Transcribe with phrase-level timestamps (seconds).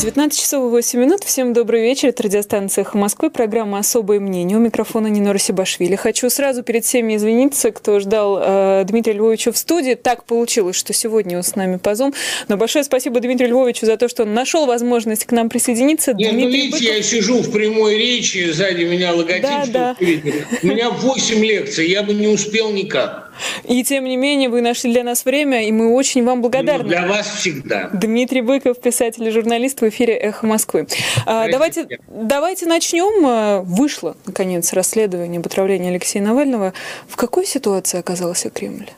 [0.00, 1.22] 19 часов и 8 минут.
[1.22, 2.08] Всем добрый вечер.
[2.08, 3.30] Это радиостанция «Эхо Москвы».
[3.30, 4.56] Программа «Особое мнение».
[4.56, 5.96] У микрофона Нина Русибашвили.
[5.96, 9.94] Хочу сразу перед всеми извиниться, кто ждал э, Дмитрия Львовича в студии.
[9.94, 12.14] Так получилось, что сегодня он с нами по Zoom.
[12.48, 16.14] Но большое спасибо Дмитрию Львовичу за то, что он нашел возможность к нам присоединиться.
[16.14, 16.96] Нет, ну, Дмитрий видите, Быков...
[16.96, 19.42] я сижу в прямой речи, сзади меня логотип.
[19.42, 19.96] Да, да.
[20.00, 23.31] У меня 8 лекций, я бы не успел никак.
[23.64, 26.84] И тем не менее вы нашли для нас время, и мы очень вам благодарны.
[26.84, 27.90] Ну, для вас всегда.
[27.92, 30.86] Дмитрий Быков, писатель и журналист в эфире «Эхо Москвы».
[31.26, 33.26] А, давайте, давайте начнем.
[33.26, 36.72] А, Вышло, наконец, расследование об отравлении Алексея Навального.
[37.08, 38.90] В какой ситуации оказался Кремль?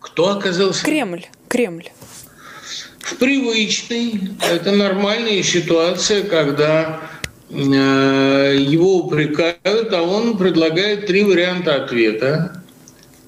[0.00, 0.84] Кто оказался?
[0.84, 1.26] Кремль.
[1.48, 1.88] Кремль.
[2.98, 4.20] В привычной.
[4.40, 7.00] Это нормальная ситуация, когда
[7.50, 12.61] э, его упрекают, а он предлагает три варианта ответа.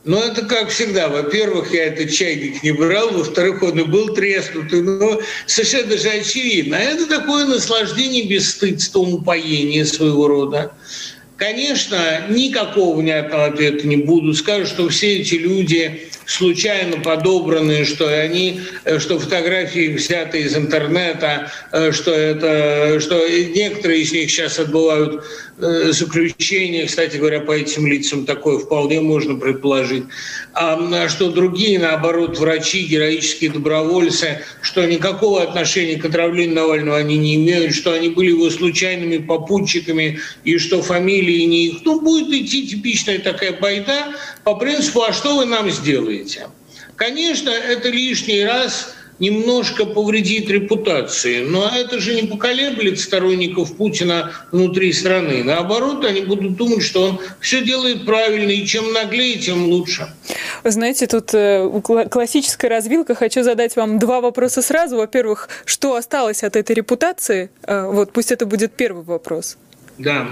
[0.04, 1.08] Ну, это как всегда.
[1.08, 6.74] Во-первых, я этот чайник не брал, во-вторых, он и был треснутый, но совершенно же очевидно.
[6.74, 10.72] Это такое наслаждение бесстыдством, упоение своего рода.
[11.36, 14.34] Конечно, никакого внятного ответа не буду.
[14.34, 21.50] Скажу, что все эти люди случайно подобранные, что они, э, что фотографии взяты из интернета,
[21.72, 25.24] э, что это, что некоторые из них сейчас отбывают
[25.58, 30.04] э, заключение, кстати говоря, по этим лицам такое вполне можно предположить,
[30.54, 37.36] а что другие, наоборот, врачи, героические добровольцы, что никакого отношения к отравлению Навального они не
[37.36, 41.76] имеют, что они были его случайными попутчиками и что фамилии не их.
[41.84, 46.48] Ну, будет идти типичная такая байда по принципу «а что вы нам сделаете?».
[46.96, 51.44] Конечно, это лишний раз немножко повредит репутации.
[51.44, 55.44] Но это же не поколеблет сторонников Путина внутри страны.
[55.44, 60.08] Наоборот, они будут думать, что он все делает правильно, и чем наглее, тем лучше.
[60.64, 61.68] Знаете, тут э,
[62.10, 63.14] классическая развилка.
[63.14, 64.96] Хочу задать вам два вопроса сразу.
[64.96, 67.50] Во-первых, что осталось от этой репутации?
[67.62, 69.56] Э, вот пусть это будет первый вопрос.
[69.98, 70.26] Да.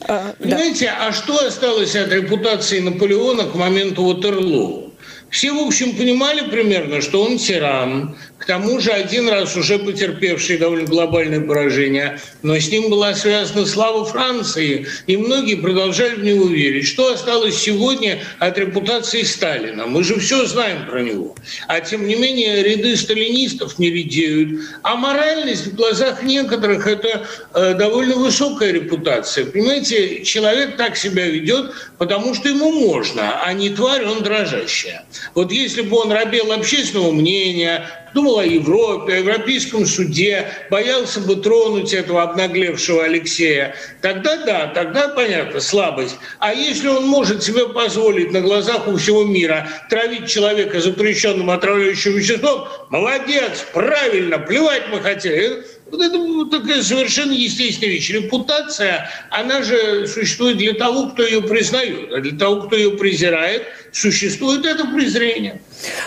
[0.00, 1.08] А, Понимаете, да.
[1.08, 4.92] а что осталось от репутации Наполеона к моменту Ватерлоу?
[5.30, 8.16] Все, в общем, понимали примерно, что он тиран,
[8.46, 13.66] к тому же один раз уже потерпевший довольно глобальное поражение, но с ним была связана
[13.66, 16.86] слава Франции, и многие продолжали в него верить.
[16.86, 19.86] Что осталось сегодня от репутации Сталина?
[19.88, 21.34] Мы же все знаем про него.
[21.66, 24.60] А тем не менее ряды сталинистов не редеют.
[24.84, 29.46] А моральность в глазах некоторых– это э, довольно высокая репутация.
[29.46, 35.04] Понимаете, человек так себя ведет, потому что ему можно, а не тварь, он дрожащая.
[35.34, 41.36] Вот если бы он робел общественного мнения, думал о Европе, о Европейском суде, боялся бы
[41.36, 46.16] тронуть этого обнаглевшего Алексея, тогда да, тогда понятно, слабость.
[46.38, 52.12] А если он может себе позволить на глазах у всего мира травить человека запрещенным отравляющим
[52.12, 55.64] веществом, молодец, правильно, плевать мы хотели.
[55.90, 58.10] Вот это такая совершенно естественная вещь.
[58.10, 63.66] Репутация, она же существует для того, кто ее признает, а для того, кто ее презирает,
[63.96, 65.60] существует это презрение.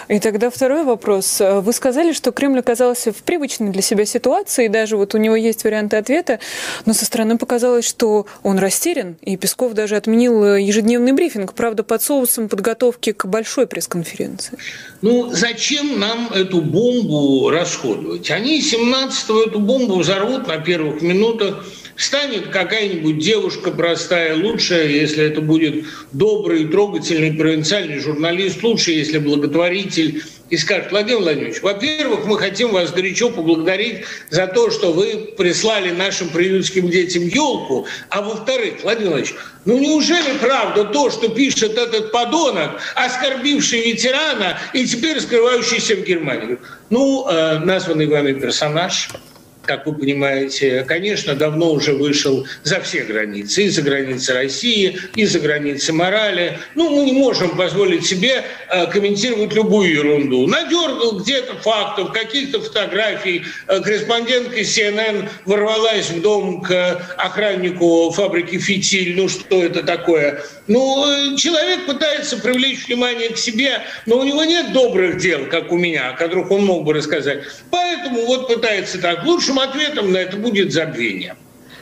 [0.07, 1.39] И тогда второй вопрос.
[1.39, 5.35] Вы сказали, что Кремль оказался в привычной для себя ситуации, и даже вот у него
[5.35, 6.39] есть варианты ответа,
[6.85, 12.03] но со стороны показалось, что он растерян, и Песков даже отменил ежедневный брифинг, правда, под
[12.03, 14.57] соусом подготовки к большой пресс-конференции.
[15.01, 18.29] Ну, зачем нам эту бомбу расходовать?
[18.29, 21.65] Они 17-го эту бомбу взорвут на первых минутах,
[21.99, 30.23] станет какая-нибудь девушка простая лучше, если это будет добрый, трогательный, провинциальный журналист, лучше, если благотворитель,
[30.49, 35.91] и скажет, Владимир Владимирович, во-первых, мы хотим вас горячо поблагодарить за то, что вы прислали
[35.91, 39.35] нашим приютским детям елку, а во-вторых, Владимир Владимирович,
[39.65, 46.57] ну неужели правда то, что пишет этот подонок, оскорбивший ветерана и теперь скрывающийся в Германии?
[46.89, 49.09] Ну, э, названный вами персонаж–
[49.69, 55.25] как вы понимаете, конечно, давно уже вышел за все границы, и за границы России, и
[55.27, 56.57] за границы морали.
[56.73, 60.47] Ну, мы не можем позволить себе э, комментировать любую ерунду.
[60.47, 63.43] Надергал где-то фактов, каких-то фотографий.
[63.67, 69.15] Э, корреспондентка CNN ворвалась в дом к охраннику фабрики «Фитиль».
[69.15, 70.41] Ну, что это такое?
[70.65, 75.71] Ну, э, человек пытается привлечь внимание к себе, но у него нет добрых дел, как
[75.71, 77.43] у меня, о которых он мог бы рассказать.
[77.69, 79.25] Поэтому вот пытается так.
[79.25, 81.35] Лучшим ответом на это будет забвение.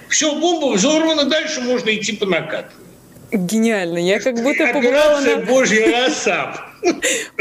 [0.10, 2.88] Все, бомба взорвана, дальше можно идти по накатанной.
[3.32, 3.98] Гениально.
[3.98, 5.38] Я как будто побывала на...
[5.38, 6.66] Божья роса.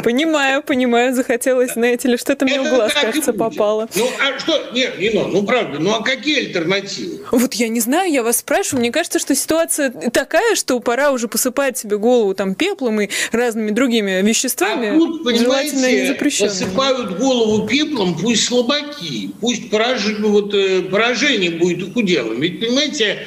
[0.03, 3.89] Понимаю, понимаю, захотелось, знаете ли, что-то мне в глаз, кажется, попало.
[3.95, 7.21] Ну, а что, нет, не, ну, ну, правда, ну, а какие альтернативы?
[7.31, 11.29] Вот я не знаю, я вас спрашиваю, мне кажется, что ситуация такая, что пора уже
[11.29, 17.67] посыпать себе голову там пеплом и разными другими веществами, а тут, желательно не посыпают голову
[17.67, 20.03] пеплом, пусть слабаки, пусть пораж...
[20.21, 22.41] вот, э, поражение будет их уделом.
[22.41, 23.27] Ведь, понимаете,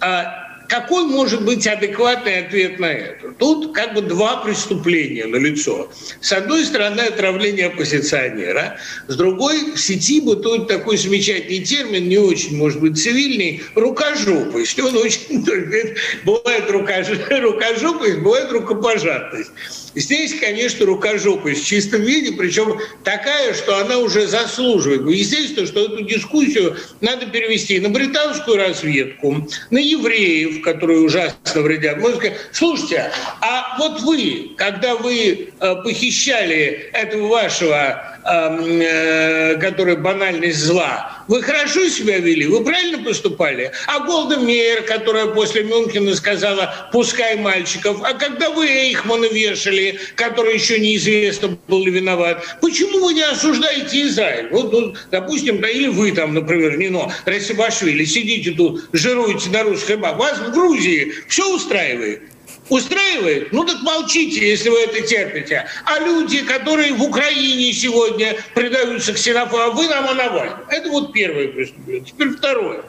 [0.00, 3.32] а, какой может быть адекватный ответ на это?
[3.38, 5.90] Тут как бы два преступления на лицо.
[6.20, 8.78] С одной стороны, отравление оппозиционера,
[9.08, 14.78] с другой в сети бытует такой замечательный термин, не очень, может быть, цивильный, рукожопость.
[14.80, 15.44] Он очень
[16.24, 19.50] бывает рукожопость, бывает рукопожатность.
[19.94, 25.08] Здесь, конечно, рукожопость в чистом виде, причем такая, что она уже заслуживает.
[25.08, 31.98] Естественно, что эту дискуссию надо перевести на британскую разведку, на евреев, которые ужасно вредят.
[31.98, 40.58] Можно сказать, слушайте, а вот вы, когда вы э, похищали этого вашего э, который банальность
[40.58, 43.72] зла, вы хорошо себя вели, вы правильно поступали?
[43.86, 50.54] А Голда Мейер, которая после Мюнхена сказала, пускай мальчиков, а когда вы Эйхмана вешали, который
[50.54, 54.48] еще неизвестно был ли виноват, почему вы не осуждаете Израиль?
[54.50, 59.96] Вот, вот допустим, да, или вы там, например, Нино Расибашвили, сидите тут, жируете на русской
[59.96, 62.33] бабе, вас в Грузии все устраивает?
[62.68, 63.52] Устраивает?
[63.52, 65.66] Ну так молчите, если вы это терпите.
[65.84, 70.60] А люди, которые в Украине сегодня предаются ксенофобии, а вы нам о Навальном.
[70.68, 72.04] Это вот первое преступление.
[72.04, 72.82] Теперь второе.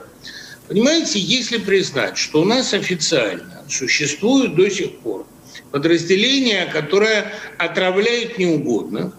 [0.68, 5.28] Понимаете, если признать, что у нас официально существует до сих пор
[5.72, 9.14] подразделение, которое отравляет неугодных,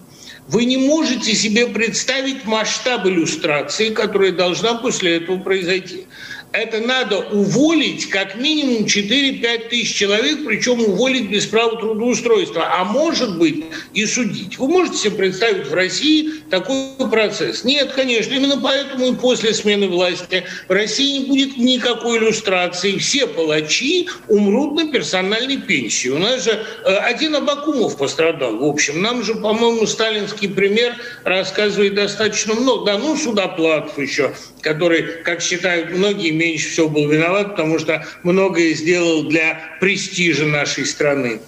[0.49, 6.07] вы не можете себе представить масштаб иллюстрации, которая должна после этого произойти
[6.53, 13.39] это надо уволить как минимум 4-5 тысяч человек, причем уволить без права трудоустройства, а может
[13.39, 14.59] быть и судить.
[14.59, 17.65] Вы можете себе представить в России такой процесс?
[17.65, 22.97] Нет, конечно, именно поэтому и после смены власти в России не будет никакой иллюстрации.
[22.99, 26.09] Все палачи умрут на персональной пенсии.
[26.09, 26.51] У нас же
[26.85, 28.57] э, один Абакумов пострадал.
[28.57, 30.95] В общем, нам же, по-моему, сталинский пример
[31.25, 32.87] рассказывает достаточно много.
[32.87, 34.35] Да, ну, Судоплатов еще,
[34.67, 40.85] который, как считают многие, меньше всего был виноват, потому что многое сделал для престижа нашей
[40.85, 41.41] страны.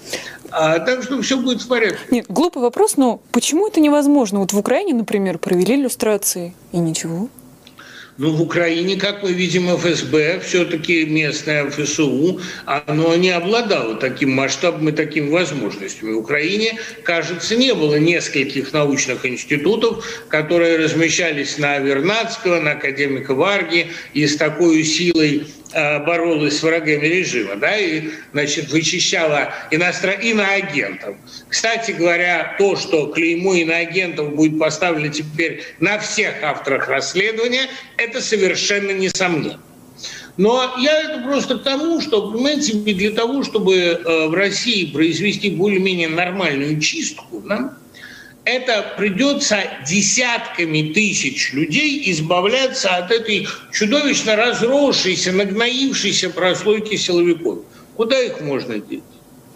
[0.50, 1.99] А, так что все будет в порядке.
[2.12, 4.38] Нет, глупый вопрос, но почему это невозможно?
[4.38, 7.29] Вот в Украине, например, провели иллюстрации, и ничего.
[8.19, 14.88] Ну, в Украине, как мы видим, ФСБ, все-таки местное ФСУ, оно не обладало таким масштабом
[14.88, 16.15] и такими возможностями.
[16.15, 23.93] В Украине, кажется, не было нескольких научных институтов, которые размещались на Вернадского, на академика Варги
[24.15, 30.20] и с такой силой боролась с врагами режима, да, и, значит, вычищала иностран...
[30.20, 31.17] иноагентов.
[31.49, 38.93] Кстати говоря, то, что клеймо иноагентов будет поставлено теперь на всех авторах расследования, это совершенно
[38.93, 39.61] несомненно.
[40.38, 45.50] Но я это просто к тому, что, понимаете, для того, чтобы э, в России произвести
[45.50, 47.76] более-менее нормальную чистку, да,
[48.49, 57.59] это придется десятками тысяч людей избавляться от этой чудовищно разросшейся, нагноившейся прослойки силовиков.
[57.95, 59.03] Куда их можно деть?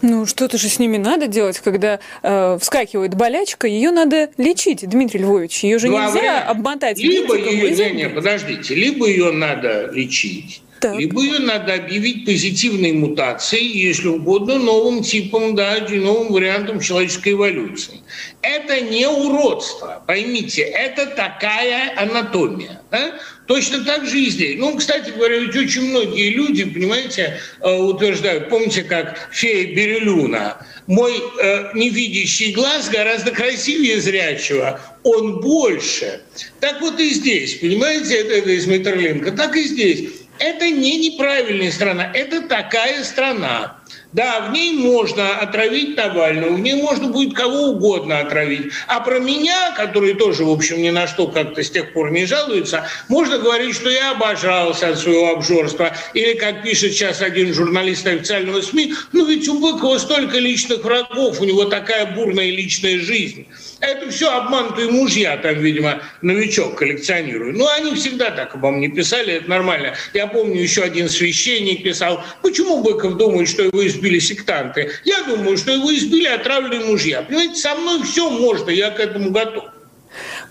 [0.03, 5.21] Ну, что-то же с ними надо делать, когда э, вскакивает болячка, ее надо лечить, Дмитрий
[5.21, 5.63] Львович.
[5.63, 6.49] Ее же Два нельзя варианта.
[6.49, 6.97] обмотать.
[6.99, 10.99] Либо ее, не, не, подождите, либо ее надо лечить, так.
[10.99, 18.01] Либо ее надо объявить позитивной мутацией, если угодно, новым типом, да, новым вариантом человеческой эволюции.
[18.41, 22.81] Это не уродство, поймите, это такая анатомия.
[22.91, 23.13] Да?
[23.47, 24.57] Точно так же и здесь.
[24.59, 31.13] Ну, кстати говоря, ведь очень многие люди, понимаете, э, утверждают, помните, как фея Берелюна, мой
[31.41, 36.21] э, невидящий глаз гораздо красивее зрячего, он больше.
[36.59, 41.71] Так вот и здесь, понимаете, это, это из Метерлинка, так и здесь это не неправильная
[41.71, 43.77] страна, это такая страна.
[44.11, 48.71] Да, в ней можно отравить Навального, в ней можно будет кого угодно отравить.
[48.87, 52.25] А про меня, который тоже, в общем, ни на что как-то с тех пор не
[52.25, 55.95] жалуется, можно говорить, что я обожался от своего обжорства.
[56.13, 61.41] Или, как пишет сейчас один журналист официального СМИ, ну ведь у Быкова столько личных врагов,
[61.41, 63.47] у него такая бурная личная жизнь.
[63.83, 67.57] Это все обманутые мужья, там, видимо, новичок коллекционирует.
[67.57, 69.93] Ну, они всегда так обо мне писали, это нормально.
[70.13, 74.89] Я помню, еще один священник писал, почему Быков думает, что его избили сектанты?
[75.03, 77.23] Я думаю, что его избили отравленные мужья.
[77.23, 79.72] Понимаете, со мной все можно, я к этому готов.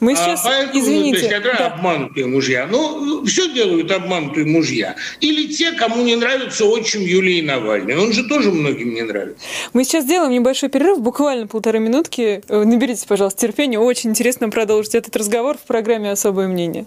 [0.00, 1.22] Мы сейчас, а поэтому, извините.
[1.22, 1.66] Ну, то есть это да.
[1.66, 2.66] обманутые мужья.
[2.70, 4.96] Ну, все делают обманутые мужья.
[5.20, 7.96] Или те, кому не нравится отчим Юлии Навальный.
[7.96, 9.44] Он же тоже многим не нравится.
[9.72, 12.42] Мы сейчас сделаем небольшой перерыв, буквально полторы минутки.
[12.48, 13.78] Э, наберите, пожалуйста, терпения.
[13.78, 16.86] Очень интересно продолжить этот разговор в программе «Особое мнение».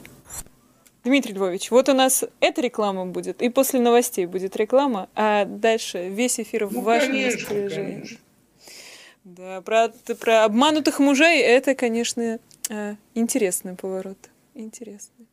[1.04, 6.10] Дмитрий Львович, вот у нас эта реклама будет, и после новостей будет реклама, а дальше
[6.10, 7.92] весь эфир ну, в вашем конечно, распоряжении.
[7.94, 8.18] Конечно.
[9.24, 12.40] Да, про, про обманутых мужей это, конечно,
[13.14, 14.18] интересный поворот.
[14.54, 15.28] Интересный.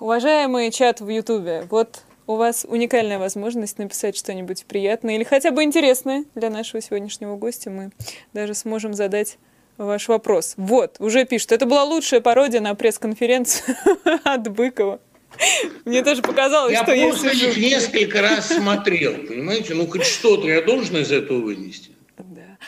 [0.00, 5.62] Уважаемый чат в Ютубе, вот у вас уникальная возможность написать что-нибудь приятное или хотя бы
[5.62, 7.70] интересное для нашего сегодняшнего гостя.
[7.70, 7.92] Мы
[8.32, 9.38] даже сможем задать
[9.78, 10.54] ваш вопрос.
[10.56, 11.52] Вот, уже пишут.
[11.52, 13.76] Это была лучшая пародия на пресс-конференцию
[14.24, 15.00] от Быкова.
[15.84, 19.74] Мне тоже показалось, я что я просто их несколько раз смотрел, понимаете?
[19.74, 21.91] Ну, хоть что-то я должен из этого вынести.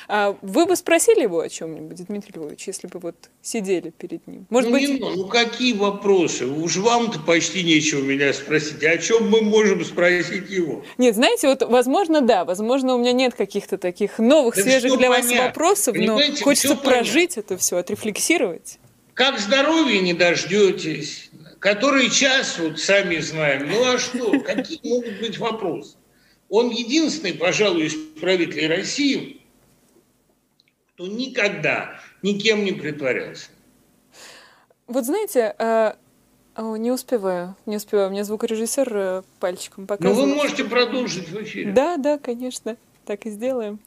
[0.08, 4.46] А вы бы спросили его о чем-нибудь, Дмитрий Львович, если бы вот сидели перед ним?
[4.50, 4.88] Может ну, быть...
[4.88, 6.46] не, ну какие вопросы?
[6.46, 8.82] Уж вам-то почти нечего меня спросить.
[8.84, 10.84] А о чем мы можем спросить его?
[10.98, 15.08] Нет, знаете, вот возможно, да, возможно, у меня нет каких-то таких новых, да свежих для
[15.08, 15.36] понятно.
[15.36, 17.54] вас вопросов, Понимаете, но хочется прожить понятно.
[17.54, 18.78] это все, отрефлексировать.
[19.14, 21.30] Как здоровья не дождетесь,
[21.60, 23.70] который час, вот сами знаем.
[23.70, 25.96] Ну а что, какие могут быть вопросы?
[26.50, 29.40] Он единственный, пожалуй, из правителей России,
[30.94, 33.48] кто никогда никем не притворялся.
[34.86, 35.94] Вот знаете, э,
[36.56, 38.10] не успеваю, не успеваю.
[38.10, 40.28] Мне звукорежиссер э, пальчиком показывает.
[40.28, 41.72] Но вы можете продолжить в эфире.
[41.72, 42.76] Да, да, конечно.
[43.06, 43.80] Так и сделаем.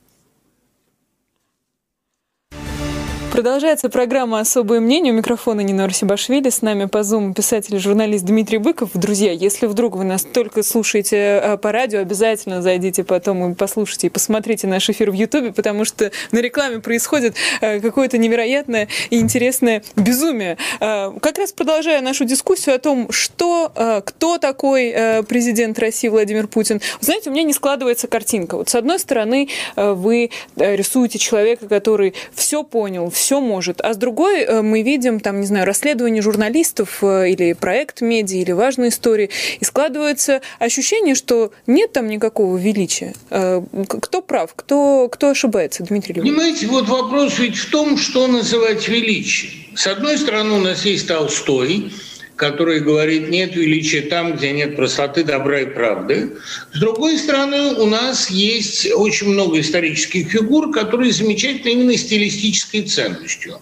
[3.38, 5.14] Продолжается программа «Особое мнение».
[5.14, 6.50] У микрофона Нина Арсибашвили.
[6.50, 8.90] С нами по Zoom писатель и журналист Дмитрий Быков.
[8.96, 14.08] Друзья, если вдруг вы нас только слушаете э, по радио, обязательно зайдите потом и послушайте,
[14.08, 19.20] и посмотрите наш эфир в Ютубе, потому что на рекламе происходит э, какое-то невероятное и
[19.20, 20.58] интересное безумие.
[20.80, 23.72] Э, как раз продолжая нашу дискуссию о том, что,
[24.04, 24.96] кто такой
[25.30, 28.58] президент России Владимир Путин, знаете, у меня не складывается картинка.
[28.58, 33.82] Вот с одной стороны, вы рисуете человека, который все понял, все все может.
[33.82, 38.38] А с другой э, мы видим, там, не знаю, расследование журналистов э, или проект медиа,
[38.38, 39.30] или важные истории,
[39.60, 43.14] и складывается ощущение, что нет там никакого величия.
[43.30, 43.62] Э,
[44.02, 46.32] кто прав, кто, кто ошибается, Дмитрий Львович?
[46.32, 49.76] Понимаете, вот вопрос ведь в том, что называть величием.
[49.76, 51.92] С одной стороны, у нас есть Толстой,
[52.38, 56.38] который говорит, нет величия там, где нет простоты, добра и правды.
[56.72, 63.60] С другой стороны, у нас есть очень много исторических фигур, которые замечательны именно стилистической ценностью,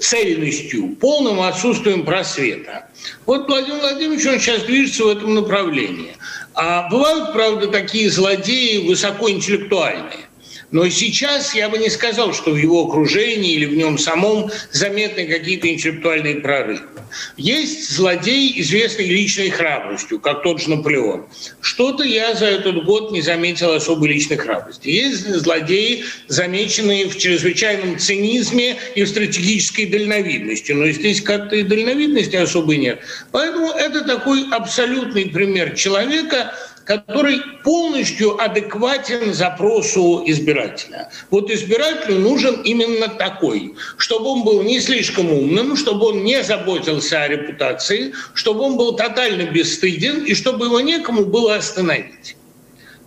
[0.00, 2.88] цельностью, полным отсутствием просвета.
[3.26, 6.16] Вот Владимир Владимирович, он сейчас движется в этом направлении.
[6.54, 10.23] А бывают, правда, такие злодеи высокоинтеллектуальные.
[10.74, 15.24] Но сейчас я бы не сказал, что в его окружении или в нем самом заметны
[15.24, 16.80] какие-то интеллектуальные прорывы.
[17.36, 21.26] Есть злодей, известный личной храбростью, как тот же Наполеон.
[21.60, 24.88] Что-то я за этот год не заметил особой личной храбрости.
[24.88, 30.72] Есть злодеи, замеченные в чрезвычайном цинизме и в стратегической дальновидности.
[30.72, 32.98] Но здесь как-то и дальновидности особой нет.
[33.30, 36.52] Поэтому это такой абсолютный пример человека,
[36.84, 41.10] который полностью адекватен запросу избирателя.
[41.30, 47.22] Вот избирателю нужен именно такой, чтобы он был не слишком умным, чтобы он не заботился
[47.22, 52.36] о репутации, чтобы он был тотально бесстыден и чтобы его некому было остановить.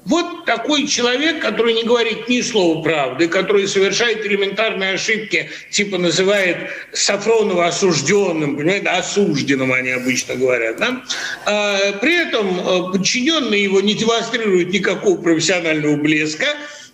[0.07, 6.69] Вот такой человек, который не говорит ни слова правды, который совершает элементарные ошибки, типа называет
[6.93, 11.03] Сафронова осужденным, понимаете, осужденным они обычно говорят, да?
[11.45, 16.47] а, при этом э, подчиненные его не демонстрируют никакого профессионального блеска,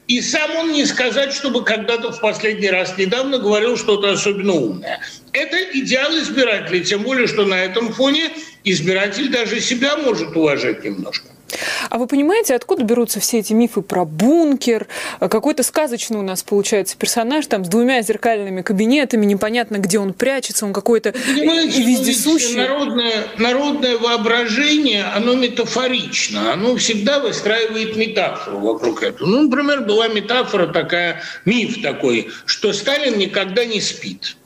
[0.07, 4.99] и сам он не сказать, чтобы когда-то в последний раз недавно говорил что-то особенно умное.
[5.33, 8.31] Это идеал избирателя, тем более, что на этом фоне
[8.63, 11.27] избиратель даже себя может уважать немножко.
[11.89, 14.87] А вы понимаете, откуда берутся все эти мифы про бункер?
[15.19, 20.65] Какой-то сказочный у нас получается персонаж там с двумя зеркальными кабинетами, непонятно, где он прячется,
[20.65, 22.55] он какой-то и вездесущий.
[22.55, 29.27] Народное, народное воображение, оно метафорично, оно всегда выстраивает метафору вокруг этого.
[29.27, 34.37] Ну, например, была метафора такая, миф такой, что Сталин никогда не спит.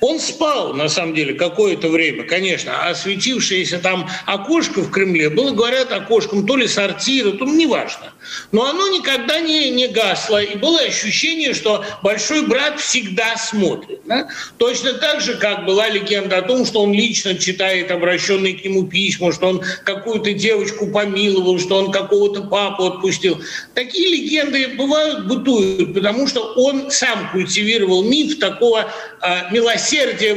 [0.00, 2.72] Он спал, на самом деле, какое-то время, конечно.
[2.86, 8.12] А светившееся там окошко в Кремле было, говорят, окошком то ли сортира, то неважно.
[8.52, 14.00] Но оно никогда не, не гасло, и было ощущение, что большой брат всегда смотрит.
[14.06, 14.28] Да?
[14.56, 18.86] Точно так же, как была легенда о том, что он лично читает обращенные к нему
[18.86, 23.40] письма, что он какую-то девочку помиловал, что он какого-то папу отпустил.
[23.74, 28.90] Такие легенды бывают, бытуют, потому что он сам культивировал миф такого
[29.22, 29.89] э, милосердия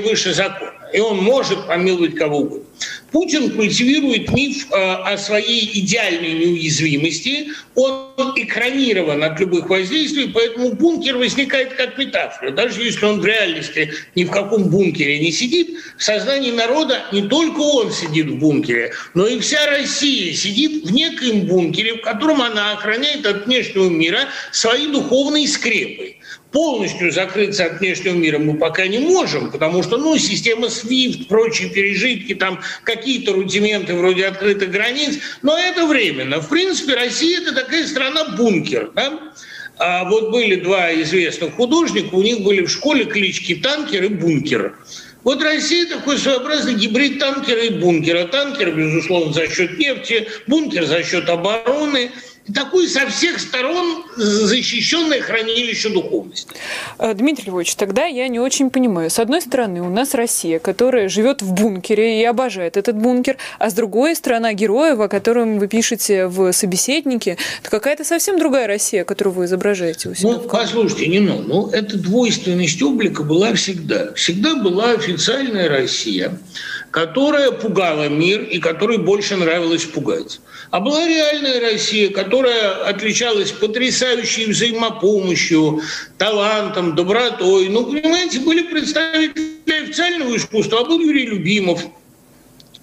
[0.03, 0.73] выше закона.
[0.93, 2.63] И он может помиловать кого угодно.
[3.11, 7.49] Путин культивирует миф э, о своей идеальной неуязвимости.
[7.75, 12.51] Он экранирован от любых воздействий, поэтому бункер возникает как метафора.
[12.51, 17.21] Даже если он в реальности ни в каком бункере не сидит, в сознании народа не
[17.21, 22.41] только он сидит в бункере, но и вся Россия сидит в некоем бункере, в котором
[22.41, 26.15] она охраняет от внешнего мира свои духовные скрепы
[26.53, 31.69] полностью закрыться от внешнего мира мы пока не можем, потому что, ну, система SWIFT, прочие
[31.69, 36.39] пережитки, там какие-то рудименты вроде открытых границ, но это временно.
[36.39, 39.19] В принципе, Россия– это такая страна-бункер, да?
[39.79, 44.77] А вот были два известных художника, у них были в школе клички «Танкер» и «Бункер».
[45.23, 48.25] Вот Россия такой своеобразный гибрид танкера и бункера.
[48.25, 52.11] Танкер, безусловно, за счет нефти, бункер за счет обороны–
[52.53, 56.47] такое со всех сторон защищенное хранилище духовности.
[56.99, 59.09] Э, Дмитрий Львович, тогда я не очень понимаю.
[59.09, 63.69] С одной стороны, у нас Россия, которая живет в бункере и обожает этот бункер, а
[63.69, 69.05] с другой страна героев, о котором вы пишете в собеседнике, это какая-то совсем другая Россия,
[69.05, 70.33] которую вы изображаете у себя.
[70.33, 74.13] Ну, послушайте, не ну, ну, эта двойственность облика была всегда.
[74.13, 76.37] Всегда была официальная Россия,
[76.93, 80.39] которая пугала мир и которой больше нравилось пугать.
[80.69, 85.81] А была реальная Россия, которая отличалась потрясающей взаимопомощью,
[86.19, 87.67] талантом, добротой.
[87.69, 91.83] Ну, понимаете, были представители официального искусства, а был Юрий Любимов–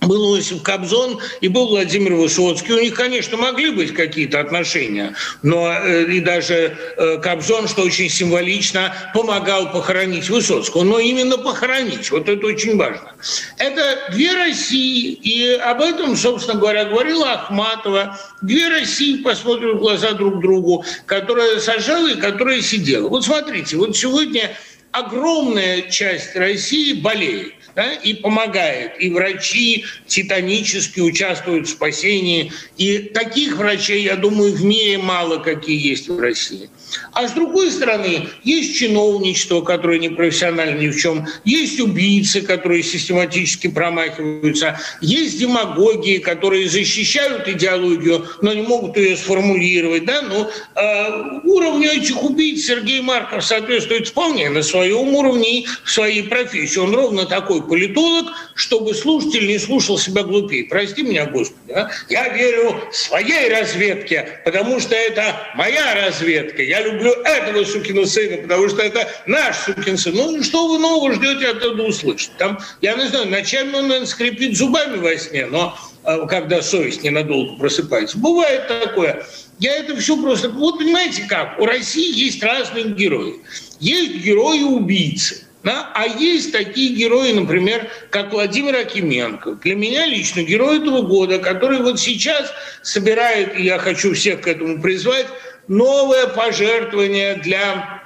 [0.01, 2.73] был Иосиф Кобзон и был Владимир Высоцкий.
[2.73, 8.09] У них, конечно, могли быть какие-то отношения, но э, и даже э, Кобзон, что очень
[8.09, 10.85] символично, помогал похоронить Высоцкого.
[10.85, 13.15] Но именно похоронить, вот это очень важно.
[13.59, 18.19] Это две России, и об этом, собственно говоря, говорила Ахматова.
[18.43, 23.09] Две России посмотрят в глаза друг другу, которая сажала и которая сидела.
[23.09, 24.57] Вот смотрите, вот сегодня
[24.93, 28.93] огромная часть России болеет да, и помогает.
[29.01, 32.53] И врачи титанически участвуют в спасении.
[32.77, 36.71] И таких врачей, я думаю, в мире мало какие есть в России.
[37.13, 42.83] А с другой стороны, есть чиновничество, которое не профессионально ни в чем, есть убийцы, которые
[42.83, 50.05] систематически промахиваются, есть демагоги, которые защищают идеологию, но не могут ее сформулировать.
[50.05, 50.23] Да?
[50.23, 56.79] Но э, уровню этих убийц Сергей Марков соответствует вполне на своем уровне своей профессии.
[56.79, 60.65] Он ровно такой политолог, чтобы слушатель не слушал себя глупее.
[60.65, 61.73] Прости меня, Господи.
[61.73, 61.91] А?
[62.09, 66.63] Я верю своей разведке, потому что это моя разведка.
[66.63, 70.15] Я люблю этого сукина сына, потому что это наш сукин сын.
[70.15, 72.33] Ну, что вы нового ждете оттуда услышать?
[72.39, 77.03] Там, я не знаю, ночами он, наверное, скрипит зубами во сне, но а, когда совесть
[77.03, 78.19] ненадолго просыпается.
[78.19, 79.25] Бывает такое.
[79.59, 80.49] Я это все просто...
[80.49, 81.59] Вот понимаете как?
[81.59, 83.37] У России есть разные герои.
[83.79, 85.47] Есть герои-убийцы.
[85.63, 85.91] Да?
[85.95, 89.53] А есть такие герои, например, как Владимир Акименко.
[89.57, 92.51] Для меня лично герой этого года, который вот сейчас
[92.83, 95.27] собирает, и я хочу всех к этому призвать,
[95.69, 98.01] новое пожертвование для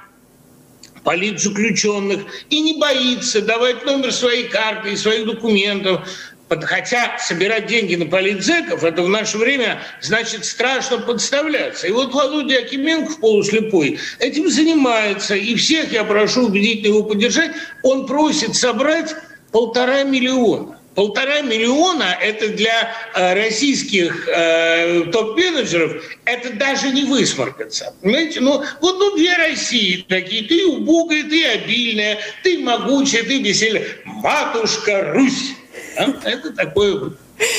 [1.03, 6.07] политзаключенных и не боится давать номер своей карты и своих документов.
[6.47, 11.87] Хотя собирать деньги на политзеков, это в наше время значит страшно подставляться.
[11.87, 15.35] И вот Володя Акименко, полуслепой, этим занимается.
[15.35, 17.51] И всех я прошу убедительно его поддержать.
[17.81, 19.15] Он просит собрать
[19.51, 20.77] полтора миллиона.
[20.95, 27.93] Полтора миллиона– это для э, российских э, топ-менеджеров, это даже не высморкаться.
[28.01, 28.39] Понимаете?
[28.39, 30.43] Ну, вот ну, две России такие.
[30.43, 33.85] Ты убогая, ты обильная, ты могучая, ты весельная.
[34.05, 35.55] Матушка Русь.
[35.97, 36.13] А?
[36.23, 37.11] Это такое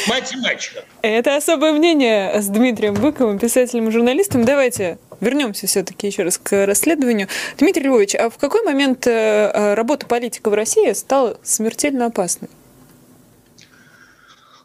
[0.09, 0.85] мать и мачеха.
[1.03, 4.45] Это особое мнение с Дмитрием Быковым, писателем и журналистом.
[4.45, 7.29] Давайте вернемся все-таки еще раз к расследованию.
[7.59, 12.49] Дмитрий Львович, а в какой момент э, работа политика в России стала смертельно опасной?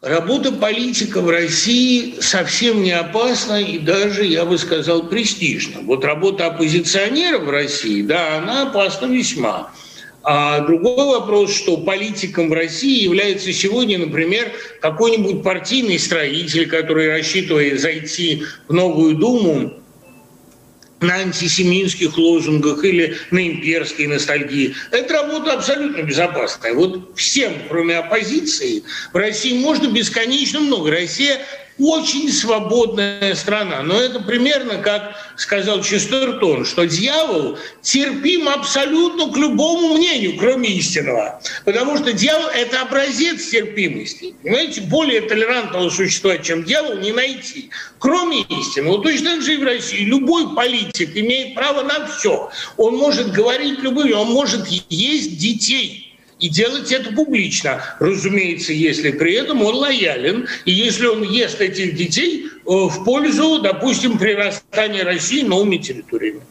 [0.01, 5.81] Работа политика в России совсем не опасна и даже, я бы сказал, престижна.
[5.81, 9.71] Вот работа оппозиционеров в России, да, она опасна весьма.
[10.23, 17.79] А другой вопрос, что политиком в России является сегодня, например, какой-нибудь партийный строитель, который рассчитывает
[17.79, 19.73] зайти в новую Думу
[20.99, 24.75] на антисемитских лозунгах или на имперской ностальгии.
[24.91, 26.73] Это работа абсолютно безопасная.
[26.73, 30.91] Вот всем, кроме оппозиции, в России можно бесконечно много.
[30.91, 31.39] Россия
[31.82, 33.82] очень свободная страна.
[33.82, 41.41] Но это примерно как сказал Честертон, что дьявол терпим абсолютно к любому мнению, кроме истинного.
[41.65, 44.36] Потому что дьявол– это образец терпимости.
[44.44, 47.70] Понимаете, более толерантного существа, чем дьявол, не найти.
[48.00, 49.02] Кроме истинного.
[49.02, 50.06] Точно так же и в России.
[50.06, 52.50] Любой политик имеет право на все.
[52.78, 56.11] Он может говорить любым, он может есть детей
[56.41, 57.82] и делать это публично.
[57.99, 63.60] Разумеется, если при этом он лоялен, и если он ест этих детей э, в пользу,
[63.60, 66.41] допустим, прирастания России новыми территориями.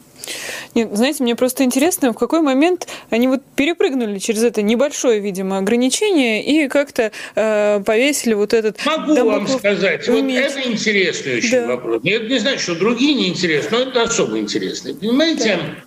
[0.73, 5.57] Нет, знаете, мне просто интересно, в какой момент они вот перепрыгнули через это небольшое, видимо,
[5.57, 8.77] ограничение и как-то э, повесили вот этот...
[8.85, 11.67] Могу вам сказать, вот это интересный очень да.
[11.67, 12.03] вопрос.
[12.03, 14.93] Нет, не значит, что другие не интересны, но это особо интересно.
[14.93, 15.83] Понимаете, да.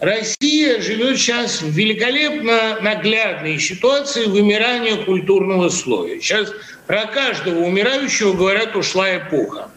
[0.00, 6.20] Россия живет сейчас в великолепно наглядной ситуации вымирания культурного слоя.
[6.20, 6.52] Сейчас
[6.86, 9.72] про каждого умирающего говорят «ушла эпоха».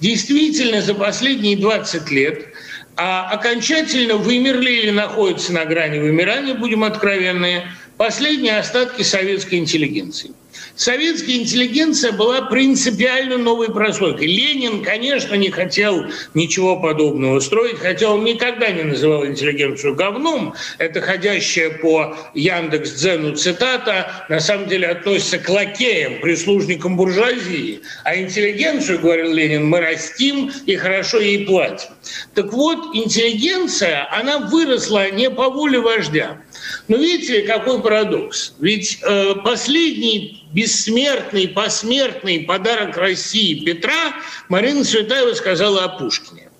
[0.00, 2.46] Действительно, за последние 20 лет
[2.98, 7.64] а окончательно вымерли или находятся на грани вымирания, будем откровенны,
[7.98, 10.32] последние остатки советской интеллигенции–
[10.76, 14.26] Советская интеллигенция была принципиально новой прослойкой.
[14.26, 20.54] Ленин, конечно, не хотел ничего подобного строить, хотя он никогда не называл интеллигенцию говном.
[20.78, 27.80] Это ходящая по Яндекс.Дзену цитата на самом деле относится к лакеям, прислужникам буржуазии.
[28.04, 31.88] А интеллигенцию, говорил Ленин, мы растим и хорошо ей платим.
[32.34, 36.38] Так вот, интеллигенция, она выросла не по воле вождя.
[36.88, 38.54] Но видите, какой парадокс?
[38.60, 44.14] Ведь э, последний бессмертный, посмертный подарок России Петра
[44.48, 46.50] Марина Цветаева сказала о Пушкине.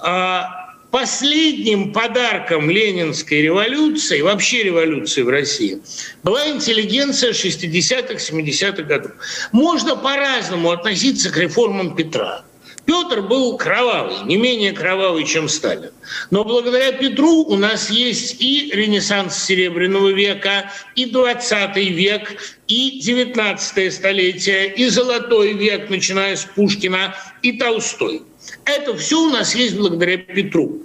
[0.00, 5.80] А последним подарком ленинской революции, вообще революции в России,
[6.22, 9.12] была интеллигенция 60-х, 70-х годов.
[9.52, 12.44] Можно по-разному относиться к реформам Петра.
[12.88, 15.90] Петр был кровавый, не менее кровавый, чем Сталин.
[16.30, 23.92] Но благодаря Петру у нас есть и Ренессанс Серебряного века, и 20 век, и 19
[23.92, 28.22] столетие, и Золотой век, начиная с Пушкина, и Толстой.
[28.64, 30.82] Это все у нас есть благодаря Петру.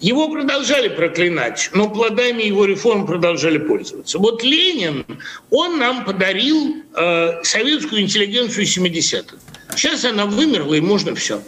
[0.00, 4.18] Его продолжали проклинать, но плодами его реформ продолжали пользоваться.
[4.18, 5.06] Вот Ленин,
[5.48, 9.38] он нам подарил э, советскую интеллигенцию 70-х.
[9.76, 11.40] Сейчас она вымерла, и можно все.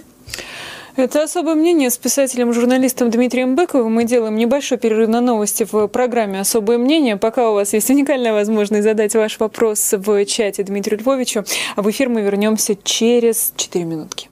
[0.97, 3.93] Это особое мнение с писателем-журналистом Дмитрием Быковым.
[3.93, 7.17] Мы делаем небольшой перерыв на новости в программе «Особое мнение».
[7.17, 11.45] Пока у вас есть уникальная возможность задать ваш вопрос в чате Дмитрию Львовичу,
[11.77, 14.29] а в эфир мы вернемся через 4 минутки.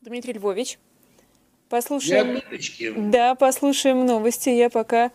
[0.00, 0.80] Дмитрий Львович,
[1.68, 2.42] послушаем...
[3.12, 4.48] Да, послушаем новости.
[4.48, 5.12] Я пока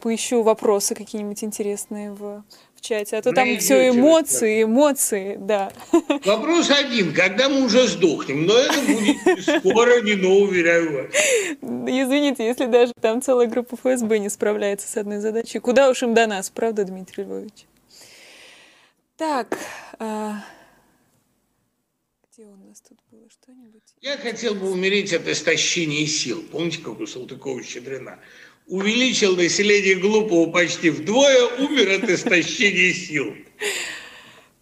[0.00, 2.44] поищу вопросы какие-нибудь интересные в
[2.84, 5.72] чате, а то там все эмоции, эмоции, да.
[6.24, 11.06] Вопрос один, когда мы уже сдохнем, но это будет скоро, не но, уверяю вас.
[11.62, 16.14] Извините, если даже там целая группа ФСБ не справляется с одной задачей, куда уж им
[16.14, 17.66] до нас, правда, Дмитрий Львович?
[19.16, 19.58] Так,
[19.98, 20.44] а...
[22.30, 23.82] где у нас тут было что-нибудь?
[24.00, 26.44] Я хотел бы умереть от истощения сил.
[26.50, 28.18] Помните, как у Салтыкова-Щедрина?
[28.66, 33.34] Увеличил население глупого почти вдвое, умер от истощения сил.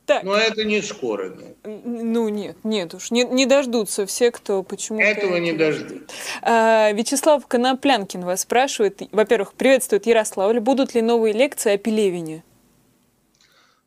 [0.06, 0.24] Так.
[0.24, 1.28] Но это не скоро.
[1.28, 1.56] Нет.
[1.64, 5.04] Ну нет, нет уж, не, не дождутся все, кто почему-то...
[5.04, 6.16] Этого не дождутся.
[6.42, 9.00] А, Вячеслав Коноплянкин вас спрашивает.
[9.12, 10.58] Во-первых, приветствует Ярославль.
[10.58, 12.42] Будут ли новые лекции о Пелевине?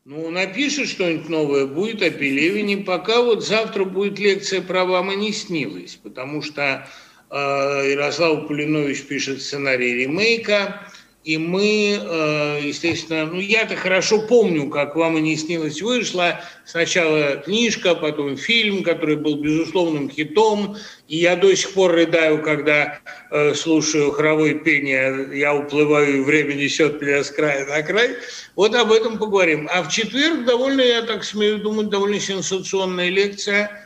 [0.06, 2.78] Ну, напишет что-нибудь новое, будет о Пелевине.
[2.78, 6.88] Пока вот завтра будет лекция про «Вам и не снилось», потому что
[7.36, 10.80] Ярослав Полинович пишет сценарий ремейка,
[11.26, 16.40] и мы, э, естественно, ну я-то хорошо помню, как вам и не снилось вышла.
[16.64, 20.76] Сначала книжка, потом фильм, который был безусловным хитом.
[21.08, 23.00] И я до сих пор рыдаю, когда
[23.32, 28.10] э, слушаю хоровое пение «Я уплываю, и время несет меня с края на край».
[28.54, 29.68] Вот об этом поговорим.
[29.72, 33.82] А в четверг довольно, я так смею думать, довольно сенсационная лекция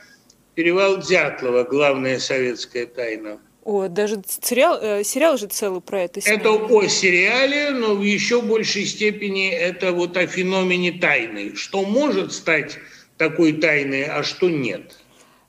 [0.55, 3.39] Перевал Дятлова, главная советская тайна.
[3.63, 6.19] О, даже сериал, э, сериал же целый про это.
[6.25, 11.55] Это о сериале, но в еще большей степени это вот о феномене тайны.
[11.55, 12.79] Что может стать
[13.17, 14.97] такой тайной, а что нет.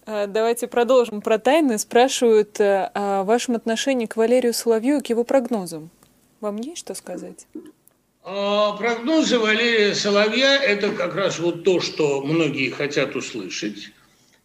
[0.07, 1.79] Э, давайте продолжим про тайны.
[1.79, 5.91] Спрашивают э, о вашем отношении к Валерию Соловью и к его прогнозам.
[6.41, 7.47] Вам есть что сказать?
[8.25, 13.93] А, прогнозы Валерия Соловья– это как раз вот то, что многие хотят услышать.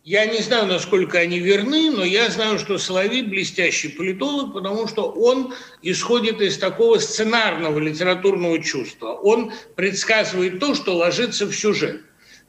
[0.09, 5.11] Я не знаю, насколько они верны, но я знаю, что Соловей блестящий политолог, потому что
[5.11, 9.15] он исходит из такого сценарного литературного чувства.
[9.15, 12.03] Он предсказывает то, что ложится в сюжет.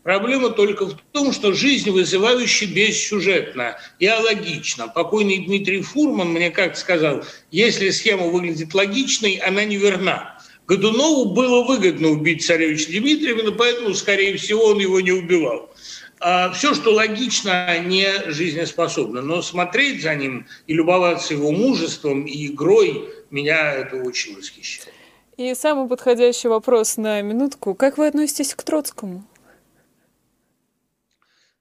[0.04, 4.86] Проблема только в том, что жизнь вызывающе бессюжетна и алогична.
[4.86, 10.38] Покойный Дмитрий Фурман мне как сказал, если схема выглядит логичной, она неверна.
[10.68, 15.74] Годунову было выгодно убить царевича Дмитриевна, поэтому, скорее всего, он его не убивал.
[16.20, 19.22] А все, что логично, не жизнеспособно.
[19.22, 24.92] Но смотреть за ним и любоваться его мужеством и игрой, меня это очень восхищает.
[25.36, 27.74] И самый подходящий вопрос на минутку.
[27.74, 29.24] Как вы относитесь к Троцкому?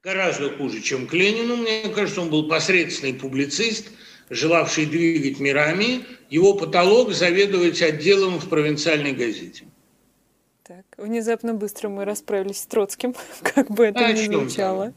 [0.02, 1.58] Гораздо хуже, чем к Ленину.
[1.58, 3.90] Мне кажется, он был посредственный публицист,
[4.32, 6.06] желавший двигать мирами.
[6.30, 9.66] Его потолок– заведовать отделом в провинциальной газете.
[10.98, 14.94] Внезапно быстро мы расправились с Троцким, как бы это а ни звучало.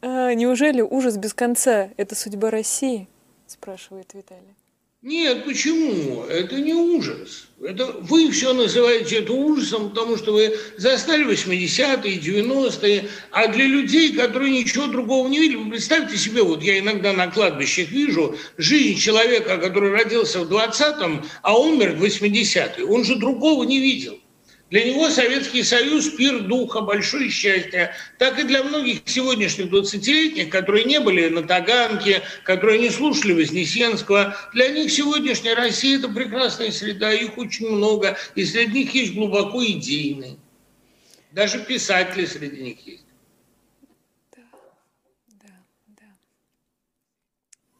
[0.00, 3.08] А, неужели ужас без конца– это судьба России?
[3.46, 4.54] Спрашивает Виталий.
[5.02, 6.22] Нет, почему?
[6.28, 7.48] Это не ужас.
[7.60, 14.12] Это вы все называете это ужасом, потому что вы застали 80-е, 90-е, а для людей,
[14.12, 19.58] которые ничего другого не видели, представьте себе, вот я иногда на кладбищах вижу жизнь человека,
[19.58, 22.86] который родился в 20-м, а умер в 80-е.
[22.86, 24.21] Он же другого не видел.
[24.72, 27.94] Для него Советский Союз– пир духа, большое счастье.
[28.16, 34.34] Так и для многих сегодняшних 20-летних, которые не были на Таганке, которые не слушали Вознесенского,
[34.54, 39.62] для них сегодняшняя Россия– это прекрасная среда, их очень много, и среди них есть глубоко
[39.62, 40.38] идейные.
[41.32, 43.04] Даже писатели среди них есть.
[44.34, 44.42] Да,
[45.42, 45.54] да,
[45.88, 46.06] да.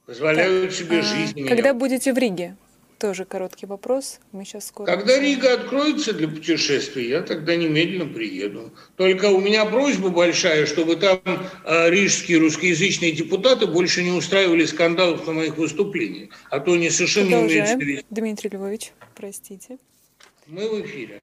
[0.05, 1.49] Позволяют так, себе а, жизнь.
[1.49, 2.55] Когда будете в Риге?
[3.03, 4.21] Тоже короткий вопрос.
[4.31, 4.87] Мы сейчас скоро...
[4.87, 8.71] Когда Рига откроется для путешествий, я тогда немедленно приеду.
[8.97, 11.21] Только у меня просьба большая, чтобы там
[11.65, 16.31] э, рижские русскоязычные депутаты больше не устраивали скандалов на моих выступлениях.
[16.49, 17.79] А то они совершенно Продолжаем.
[17.81, 19.79] не умеют Дмитрий Львович, простите.
[20.47, 21.19] Мы в эфире.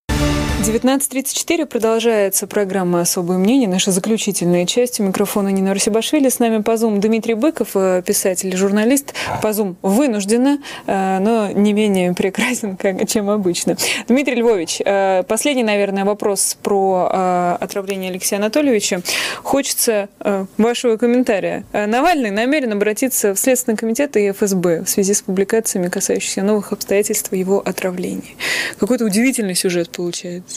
[0.59, 4.99] 19.34 продолжается программа «Особое мнение», наша заключительная часть.
[4.99, 6.27] У микрофона Нина Русибашвили.
[6.27, 9.13] С нами по Zoom Дмитрий Быков, э, писатель, журналист.
[9.41, 13.77] По Zoom вынужденно, э, но не менее прекрасен, чем обычно.
[14.09, 19.01] Дмитрий Львович, э, последний, наверное, вопрос про отравление Алексея Анатольевича.
[19.41, 20.09] Хочется
[20.57, 21.63] вашего комментария.
[21.71, 27.31] Навальный намерен обратиться в Следственный комитет и ФСБ в связи с публикациями, касающимися новых обстоятельств
[27.31, 28.35] его отравления.
[28.77, 30.48] Какой-то удивительный сюжет получается.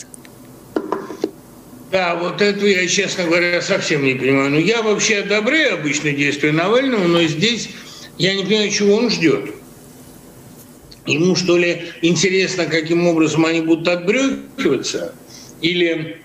[1.93, 4.49] Да, вот это я, честно говоря, совсем не понимаю.
[4.49, 7.69] Ну, я вообще одобряю обычные действия Навального, но здесь
[8.17, 9.51] я не понимаю, чего он ждет.
[11.05, 15.13] Ему, что ли, интересно, каким образом они будут отбрекиваться?
[15.61, 16.17] Или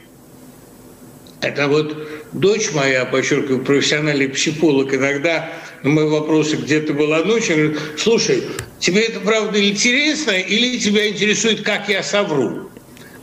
[1.43, 1.95] это вот
[2.33, 5.53] дочь моя, подчеркиваю, профессиональный психолог, иногда
[5.83, 8.43] на мои вопросы, где ты была ночью, говорит, слушай,
[8.79, 12.71] тебе это правда интересно или тебя интересует, как я совру?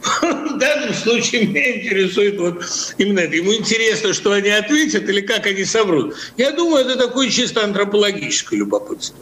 [0.22, 2.63] В данном случае меня интересует вот
[2.98, 3.36] именно это.
[3.36, 6.15] Ему интересно, что они ответят или как они соврут.
[6.38, 9.18] Я думаю, это такое чисто антропологическое любопытство.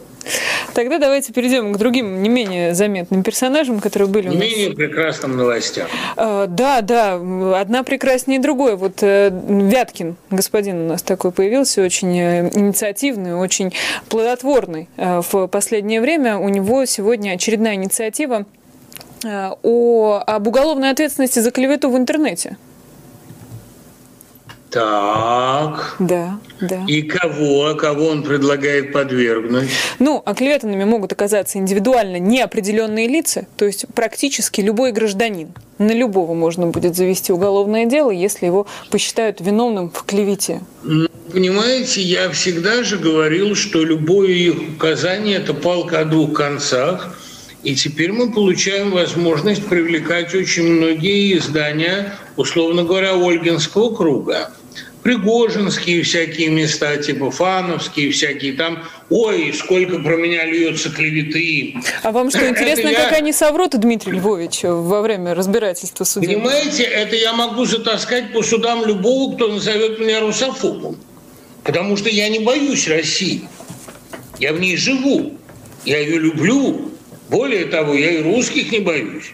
[0.72, 4.48] Тогда давайте перейдем к другим не менее заметным персонажам, которые были не у нас.
[4.48, 5.86] менее прекрасным новостям.
[6.16, 7.14] А, да, да,
[7.60, 8.76] одна прекраснее другой.
[8.76, 13.72] Вот э, Вяткин, господин у нас такой появился, очень э, инициативный, очень
[14.08, 14.88] плодотворный.
[14.96, 18.46] Э, в последнее время у него сегодня очередная инициатива
[19.24, 22.56] о, об уголовной ответственности за клевету в интернете.
[24.74, 25.94] Так.
[26.00, 26.84] Да, да.
[26.88, 29.70] И кого, кого он предлагает подвергнуть?
[30.00, 35.52] Ну, оклеветанными могут оказаться индивидуально неопределенные лица, то есть практически любой гражданин.
[35.78, 40.60] На любого можно будет завести уголовное дело, если его посчитают виновным в клевете.
[41.32, 47.16] Понимаете, я всегда же говорил, что любое их указание– это палка о двух концах–
[47.64, 54.50] и теперь мы получаем возможность привлекать очень многие издания, условно говоря, Ольгинского круга.
[55.02, 61.74] Пригожинские всякие места, типа Фановские всякие, там, ой, сколько про меня льется клеветы.
[62.02, 63.18] А вам что, интересно, это как я...
[63.18, 66.30] они соврут, Дмитрий Львович, во время разбирательства судеб?
[66.30, 70.96] Понимаете, это я могу затаскать по судам любого, кто назовет меня русофобом.
[71.64, 73.48] Потому что я не боюсь России.
[74.38, 75.34] Я в ней живу.
[75.84, 76.93] Я ее люблю.
[77.28, 79.32] Более того, я и русских не боюсь.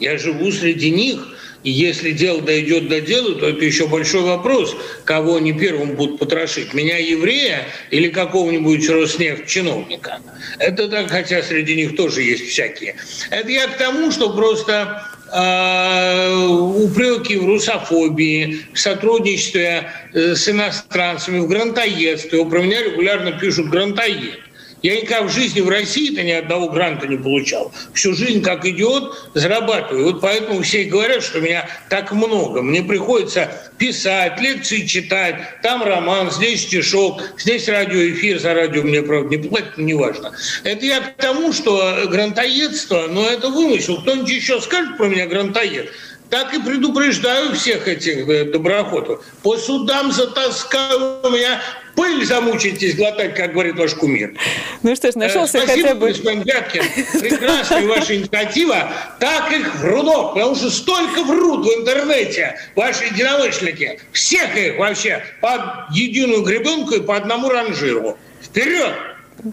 [0.00, 1.26] Я живу среди них,
[1.64, 6.20] и если дело дойдет до дела, то это еще большой вопрос, кого они первым будут
[6.20, 6.72] потрошить.
[6.72, 10.20] Меня, еврея, или какого-нибудь Роснефть чиновника.
[10.58, 12.94] Это так, хотя среди них тоже есть всякие.
[13.30, 21.40] Это я к тому, что просто э, упреки в русофобии, в сотрудничестве э, с иностранцами,
[21.40, 22.44] в грантоедстве.
[22.44, 24.38] Про меня регулярно пишут грантоед.
[24.82, 27.72] Я никогда в жизни в России-то ни одного гранта не получал.
[27.94, 30.12] Всю жизнь, как идиот, зарабатываю.
[30.12, 32.62] Вот поэтому все и говорят, что меня так много.
[32.62, 39.28] Мне приходится писать, лекции читать, там роман, здесь стишок, здесь радиоэфир, за радио мне, правда,
[39.28, 40.32] не платят, но неважно.
[40.64, 44.00] Это я к тому, что грантоедство, но это вымысел.
[44.02, 45.90] Кто-нибудь еще скажет про меня грантоед?
[46.30, 49.24] Так и предупреждаю всех этих э, доброходов.
[49.42, 51.60] По судам затаскаю меня
[51.94, 54.34] пыль замучитесь глотать, как говорит ваш кумир.
[54.82, 56.08] Ну что ж, нашелся э, Спасибо, хотя бы...
[56.08, 56.82] господин Вяткин.
[57.20, 58.92] Прекрасная ваша инициатива.
[59.18, 64.00] Так их врунов, потому что столько врут в интернете ваши единомышленники.
[64.12, 65.60] Всех их вообще под
[65.92, 68.18] единую гребенку и по одному ранжиру.
[68.42, 68.94] Вперед!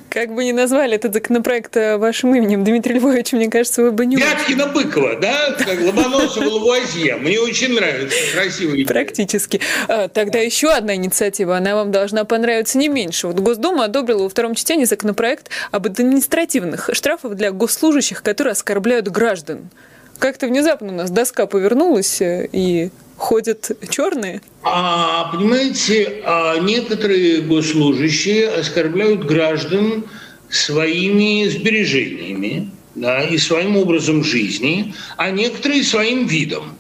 [0.10, 4.06] Как бы ни назвали этот законопроект э, вашим именем, Дмитрий Львович, мне кажется, вы бы
[4.06, 4.16] не...
[4.16, 5.56] Вяткина Быкова, да?
[5.58, 7.18] Как Ломоносова Лавуазье.
[7.18, 8.18] Мне очень нравится.
[8.34, 8.86] Красивый.
[8.86, 9.62] Практически.
[9.88, 11.58] А, тогда еще одна инициатива.
[11.58, 13.28] Она вам должна понравиться не меньше.
[13.28, 19.70] Вот Госдума одобрила во втором чтении законопроект об административных штрафах для госслужащих, которые оскорбляют граждан.
[20.20, 24.42] Как-то внезапно у нас доска повернулась, э, и ходят черные?
[24.64, 30.06] А, понимаете, а некоторые госслужащие оскорбляют граждан
[30.50, 36.78] своими сбережениями да, и своим образом жизни, а некоторые своим видом.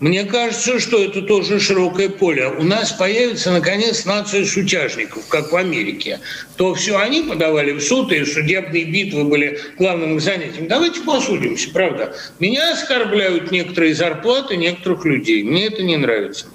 [0.00, 2.48] Мне кажется, что это тоже широкое поле.
[2.48, 6.18] У нас появится, наконец, нация сутяжников, как в Америке.
[6.56, 10.66] То все они подавали в суд, и судебные битвы были главным занятием.
[10.66, 12.16] Давайте посудимся, правда.
[12.40, 15.44] Меня оскорбляют некоторые зарплаты некоторых людей.
[15.44, 16.46] Мне это не нравится.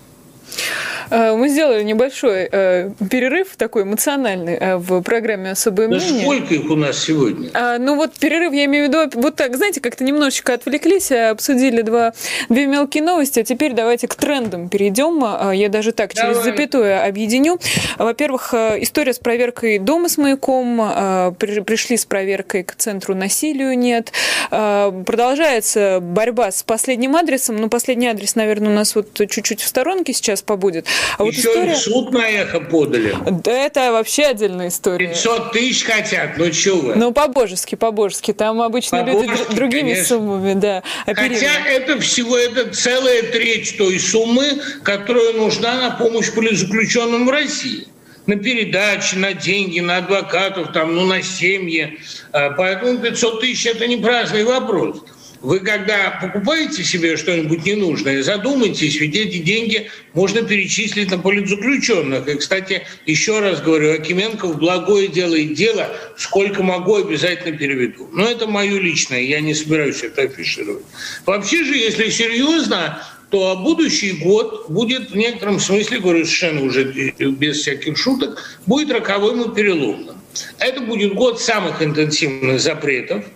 [1.09, 6.23] Э, мы сделали небольшой э, перерыв такой эмоциональный э, в программе «Особое да мнение».
[6.23, 7.49] сколько их у нас сегодня?
[7.53, 11.81] А, ну вот перерыв, я имею в виду, вот так, знаете, как-то немножечко отвлеклись, обсудили
[11.81, 12.13] два,
[12.49, 15.09] две мелкие новости, а теперь давайте к трендам перейдем.
[15.53, 16.33] Я даже так Давай.
[16.33, 17.59] через запятую объединю.
[17.97, 24.11] Во-первых, история с проверкой дома с маяком, пришли с проверкой к центру насилию нет.
[24.49, 30.13] Продолжается борьба с последним адресом, ну последний адрес, наверное, у нас вот чуть-чуть в сторонке
[30.13, 30.85] сейчас побудет.
[31.17, 31.73] А вот Еще история...
[31.73, 33.15] и суд на эхо подали.
[33.29, 35.09] Да это вообще отдельная история.
[35.09, 36.95] 500 тысяч хотят, ну что вы?
[36.95, 38.33] Ну, по-божески, по-божески.
[38.33, 40.17] Там обычно по люди другими конечно.
[40.17, 40.83] суммами, да.
[41.05, 41.39] Оперируют.
[41.39, 47.87] Хотя это всего, это целая треть той суммы, которая нужна на помощь политзаключенным в России
[48.29, 51.99] на передачи, на деньги, на адвокатов, там, ну, на семьи.
[52.31, 55.03] А, поэтому 500 тысяч– это не праздный вопрос.
[55.41, 62.27] Вы когда покупаете себе что-нибудь ненужное, задумайтесь, ведь эти деньги можно перечислить на политзаключенных.
[62.27, 68.09] И, кстати, еще раз говорю, Акименков благое делает дело, сколько могу, обязательно переведу.
[68.11, 70.83] Но это мое личное, я не собираюсь это афишировать.
[71.25, 77.61] Вообще же, если серьезно, то будущий год будет в некотором смысле, говорю совершенно уже без
[77.61, 80.17] всяких шуток, будет роковым и переломным.
[80.57, 83.23] Это будет год самых интенсивных запретов–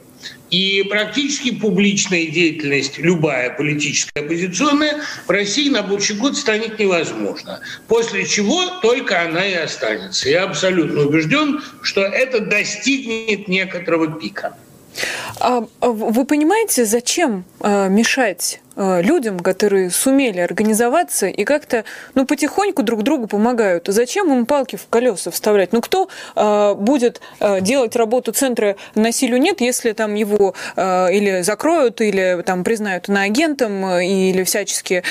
[0.53, 7.61] и практически публичная деятельность, любая политическая оппозиционная, в России на будущий год станет невозможна.
[7.87, 10.29] После чего только она и останется.
[10.29, 14.55] Я абсолютно убежден, что это достигнет некоторого пика.
[15.39, 21.83] А, а вы понимаете, зачем а, мешать людям, которые сумели организоваться и как-то
[22.15, 23.85] ну, потихоньку друг другу помогают?
[23.87, 25.73] Зачем им палки в колеса вставлять?
[25.73, 26.09] Ну, кто
[26.75, 27.21] будет
[27.61, 34.43] делать работу центра насилию нет, если там его или закроют, или там признают иноагентом, или
[34.43, 35.03] всячески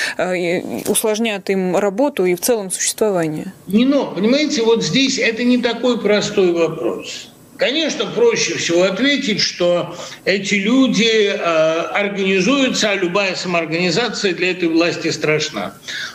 [0.89, 3.53] усложнят им работу и в целом существование?
[3.67, 7.32] Не, но, понимаете, вот здесь это не такой простой вопрос.
[7.63, 15.13] Конечно, проще всего ответить, что эти люди э, организуются, а любая самоорганизация для этой власти
[15.13, 15.73] страшна.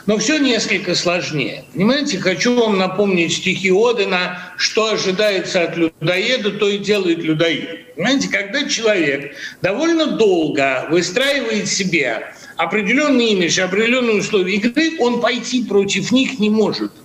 [0.08, 1.64] Но все несколько сложнее.
[1.72, 7.96] Понимаете, хочу вам напомнить стихи Одена «Что ожидается от людоеда, то и делает людоед».
[7.96, 16.12] Понимаете, когда человек довольно долго выстраивает себе определенный имидж, определенные условия игры, он пойти против
[16.12, 16.92] них не может–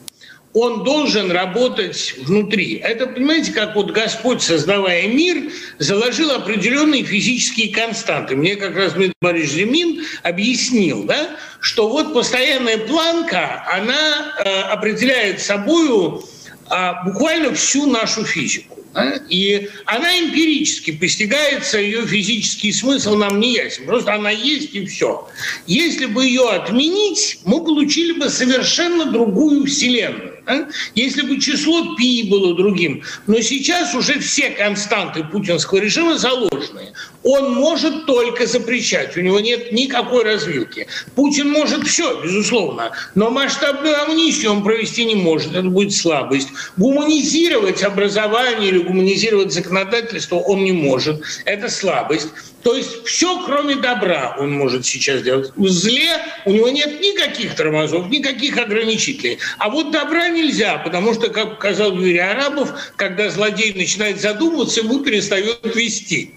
[0.55, 2.75] он должен работать внутри.
[2.75, 8.37] Это, понимаете, как вот Господь, создавая мир, заложил определенные физические константы.
[8.37, 15.41] Мне как раз Дмитрий Борисович Зимин объяснил, да, что вот постоянная планка, она э, определяет
[15.41, 16.23] собою
[16.71, 18.79] э, буквально всю нашу физику.
[18.93, 19.21] Да?
[19.31, 23.87] И она эмпирически постигается, ее физический смысл нам не ясен.
[23.87, 25.27] Просто она есть и все.
[25.67, 30.32] Если бы ее отменить, мы получили бы совершенно другую Вселенную.
[30.47, 30.69] Да?
[30.95, 33.03] Если бы число π было другим.
[33.27, 36.93] Но сейчас уже все константы путинского режима заложены.
[37.23, 40.89] Он может только запрещать, у него нет никакой развилки.
[41.15, 46.49] Путин может все, безусловно, но масштабную амнистию он провести не может, это будет слабость.
[46.77, 52.29] Гуманизировать образование или гуманизировать законодательство он не может, это слабость.
[52.63, 55.51] То есть все, кроме добра, он может сейчас делать.
[55.57, 59.39] В зле у него нет никаких тормозов, никаких ограничителей.
[59.59, 65.01] А вот добра нельзя, потому что, как показал Юрий Арабов, когда злодей начинает задумываться, ему
[65.01, 66.35] перестает вести.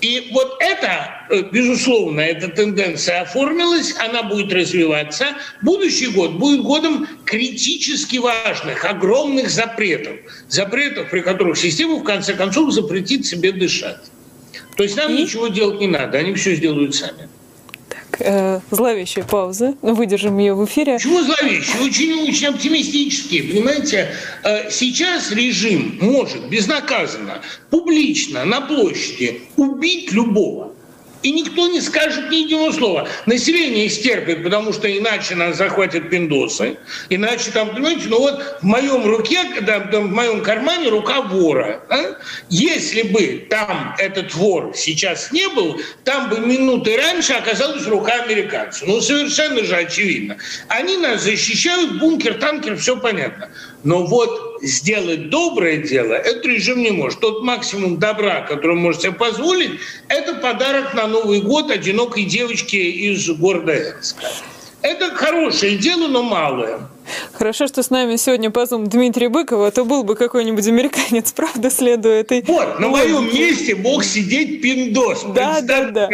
[0.00, 5.26] И вот это, э, безусловно, эта тенденция оформилась, она будет развиваться.
[5.62, 10.16] Будущий год будет годом критически важных, огромных запретов.
[10.48, 13.98] Запретов, при которых система, в конце концов, запретит себе дышать.
[14.76, 15.22] То есть нам и?
[15.22, 17.28] ничего делать не надо, они все сделают сами.
[17.88, 19.74] Так, э, зловещая пауза.
[19.80, 20.98] Выдержим ее в эфире.
[20.98, 21.82] Чего зловещая?
[21.82, 23.42] Очень, очень оптимистически.
[23.42, 24.10] Понимаете,
[24.44, 30.75] э, сейчас режим может безнаказанно, публично, на площади убить любого
[31.22, 33.08] и никто не скажет ни единого слова.
[33.26, 39.04] Население стерпит, потому что иначе нас захватят пиндосы, иначе там, понимаете, ну вот в моем
[39.06, 41.80] руке, когда в моем кармане рука вора.
[41.88, 42.16] А?
[42.48, 48.84] Если бы там этот вор сейчас не был, там бы минуты раньше оказалась рука американца.
[48.86, 50.36] Ну, совершенно же очевидно.
[50.68, 53.50] Они нас защищают, бункер, танкер, все понятно.
[53.84, 57.20] Но вот сделать доброе дело этот режим не может.
[57.20, 62.90] Тот максимум добра, который он может себе позволить, это подарок на Новый год одинокой девочке
[62.90, 64.26] из города Энска.
[64.82, 66.88] Это хорошее дело, но малое.
[67.38, 71.32] Хорошо, что с нами сегодня по Zoom Дмитрий Быков, а то был бы какой-нибудь американец,
[71.36, 72.42] правда, следуя этой...
[72.42, 75.24] Вот, на моем месте мог сидеть пиндос.
[75.34, 76.08] Да, да, да.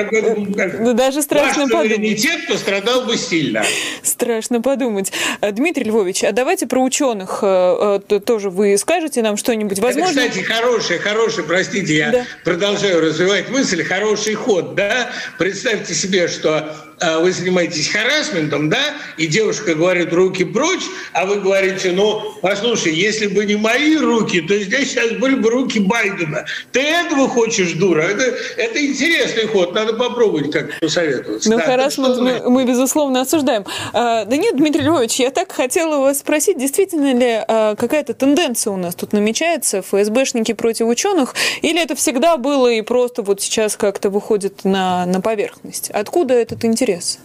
[0.81, 2.27] Ну, даже страшно подумать.
[2.49, 3.65] пострадал бы сильно.
[4.03, 5.13] Страшно подумать.
[5.41, 9.79] А, Дмитрий Львович, а давайте про ученых э, э, тоже вы скажете нам что-нибудь.
[9.79, 10.19] Возможно...
[10.19, 12.25] Это, кстати, хороший, хороший, простите, я да.
[12.43, 15.11] продолжаю развивать мысль, хороший ход, да?
[15.39, 18.83] Представьте себе, что э, вы занимаетесь харасментом, да,
[19.17, 20.83] и девушка говорит руки прочь,
[21.13, 25.51] а вы говорите, ну, послушай, если бы не мои руки, то здесь сейчас были бы
[25.51, 26.45] руки Байдена.
[26.73, 28.03] Ты этого хочешь, дура?
[28.03, 31.51] Это, это интересный ход, надо попробовать как посоветоваться.
[31.51, 33.65] Ну, да, харасмент мы, мы, безусловно, осуждаем.
[33.93, 38.73] А, да нет, Дмитрий Львович, я так хотела вас спросить, действительно ли а, какая-то тенденция
[38.73, 43.77] у нас тут намечается, ФСБшники против ученых, или это всегда было и просто вот сейчас
[43.77, 45.91] как-то выходит на, на поверхность?
[45.91, 47.19] Откуда этот интерес?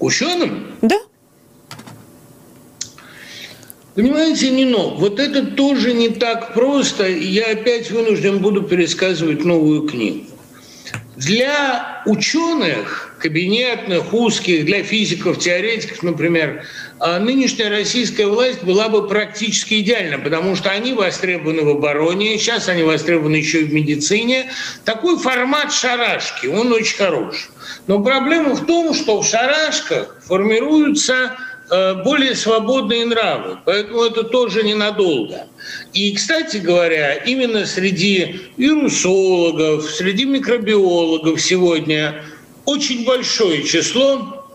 [0.00, 0.66] Ученым?
[0.82, 0.98] Да.
[3.98, 7.08] Понимаете, Нино, вот это тоже не так просто.
[7.08, 10.24] Я опять вынужден буду пересказывать новую книгу.
[11.16, 16.62] Для ученых, кабинетных, узких, для физиков, теоретиков, например,
[17.00, 22.68] а, нынешняя российская власть была бы практически идеальна, потому что они востребованы в обороне, сейчас
[22.68, 24.52] они востребованы еще и в медицине.
[24.84, 27.50] Такой формат шарашки, он очень хорош.
[27.88, 31.36] Но проблема в том, что в шарашках формируются
[31.68, 35.46] более свободные нравы, поэтому это тоже ненадолго.
[35.92, 42.24] И, кстати говоря, именно среди вирусологов, среди микробиологов сегодня
[42.64, 44.46] очень большое число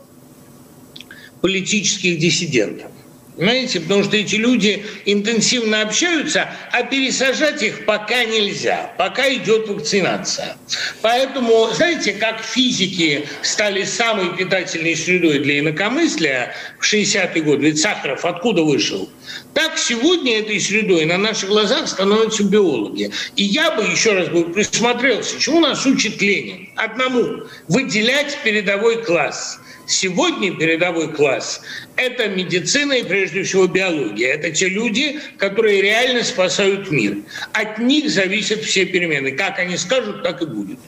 [1.42, 2.92] политических диссидентов.
[3.36, 10.56] Понимаете, потому что эти люди интенсивно общаются, а пересажать их пока нельзя, пока идет вакцинация.
[11.02, 18.24] Поэтому, знаете, как физики стали самой питательной средой для инакомыслия в 60-е годы, ведь Сахаров
[18.24, 19.10] откуда вышел?
[19.56, 23.12] Так сегодня этой средой на наших глазах становятся биологи.
[23.36, 26.70] И я бы еще раз бы присмотрелся, чему нас учит Ленин.
[26.76, 31.62] Одному– выделять передовой класс– Сегодня передовой класс–
[31.98, 34.34] это медицина и прежде всего биология.
[34.34, 37.18] Это те люди, которые реально спасают мир.
[37.52, 39.32] От них зависят все перемены.
[39.32, 40.80] Как они скажут, так и будет.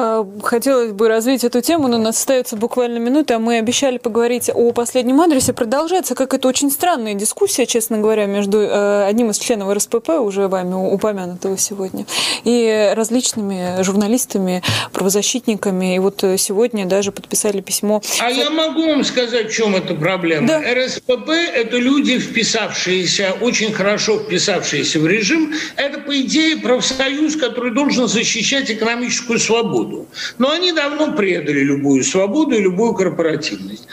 [0.00, 3.98] А, хотелось бы развить эту тему, но у нас остается буквально минута, а мы обещали
[3.98, 5.52] поговорить о последнем адресе.
[5.52, 10.46] Продолжается как это очень странная дискуссия, честно говоря, между э, одним из членов РСПП, уже
[10.46, 12.06] вами упомянутого сегодня,
[12.44, 15.96] и различными журналистами, правозащитниками.
[15.96, 18.00] И вот сегодня даже подписали письмо.
[18.20, 20.46] А я могу вам сказать, в чем эта проблема.
[20.46, 20.60] Да.
[20.60, 25.54] РСПП– это люди, вписавшиеся, очень хорошо вписавшиеся в режим.
[25.74, 30.06] Это, по идее, профсоюз, который должен защищать экономическую свободу свободу.
[30.38, 33.86] Но они давно предали любую свободу и любую корпоративность.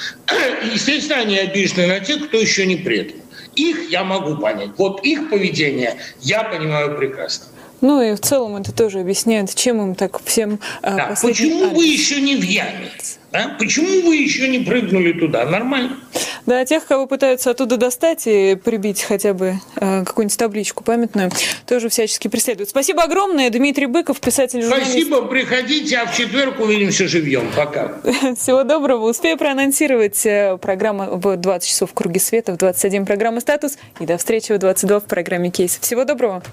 [0.74, 3.18] Естественно, они обижены на тех, кто еще не предал.
[3.56, 4.72] Их я могу понять.
[4.78, 7.46] Вот их поведение я понимаю прекрасно.
[7.82, 12.22] Ну и в целом это тоже объясняет, чем им так всем да, Почему вы еще
[12.22, 12.91] не в яме?
[13.36, 13.50] А?
[13.60, 15.46] Почему вы еще не прыгнули туда?
[15.46, 15.98] Нормально.
[16.46, 21.32] Да, тех, кого пытаются оттуда достать и прибить хотя бы э, какую-нибудь табличку памятную,
[21.66, 22.70] тоже всячески преследуют.
[22.70, 23.50] Спасибо огромное.
[23.50, 24.92] Дмитрий Быков, писатель журналист.
[24.92, 27.52] Спасибо, приходите, а в четверг увидимся живьем.
[27.56, 27.94] Пока.
[28.40, 29.10] Всего доброго.
[29.10, 33.78] Успею проанонсировать э, программу в 20 часов в Круге Света, в 21 программа «Статус».
[34.00, 35.78] И до встречи в 22 в программе «Кейс».
[35.82, 36.44] Всего доброго.